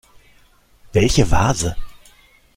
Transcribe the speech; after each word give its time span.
Welche 0.93 1.23
Vase? 1.29 1.75